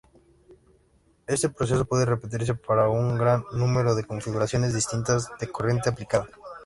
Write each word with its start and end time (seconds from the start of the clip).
Este 1.27 1.49
proceso 1.49 1.85
puede 1.85 2.07
repetirse 2.07 2.55
para 2.55 2.89
un 2.89 3.19
gran 3.19 3.43
número 3.53 3.93
de 3.93 4.03
configuraciones 4.03 4.73
distintas 4.73 5.29
de 5.39 5.51
corriente 5.51 5.89
aplicada. 5.89 6.25